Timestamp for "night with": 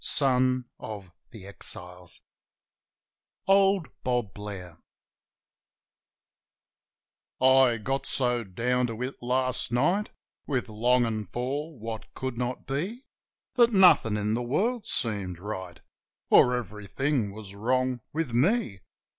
9.71-10.69